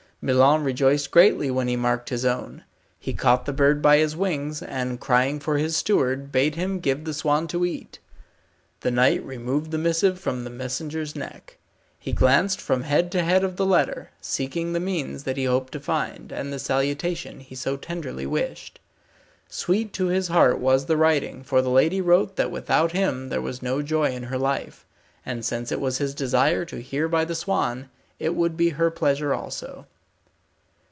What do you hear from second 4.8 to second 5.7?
crying for